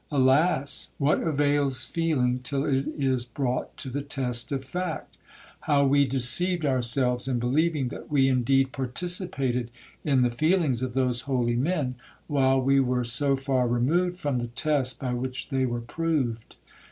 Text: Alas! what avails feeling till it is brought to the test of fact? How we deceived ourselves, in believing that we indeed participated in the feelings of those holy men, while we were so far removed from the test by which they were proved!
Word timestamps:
Alas! 0.09 0.93
what 0.97 1.21
avails 1.21 1.83
feeling 1.83 2.39
till 2.39 2.65
it 2.65 2.87
is 2.87 3.23
brought 3.23 3.77
to 3.77 3.87
the 3.87 4.01
test 4.01 4.51
of 4.51 4.65
fact? 4.65 5.15
How 5.67 5.85
we 5.85 6.07
deceived 6.07 6.65
ourselves, 6.65 7.27
in 7.27 7.37
believing 7.37 7.89
that 7.89 8.09
we 8.11 8.27
indeed 8.27 8.71
participated 8.71 9.69
in 10.03 10.23
the 10.23 10.31
feelings 10.31 10.81
of 10.81 10.93
those 10.95 11.21
holy 11.29 11.55
men, 11.55 11.97
while 12.25 12.59
we 12.59 12.79
were 12.79 13.03
so 13.03 13.35
far 13.35 13.67
removed 13.67 14.17
from 14.17 14.39
the 14.39 14.47
test 14.47 14.99
by 14.99 15.13
which 15.13 15.49
they 15.49 15.67
were 15.67 15.81
proved! 15.81 16.55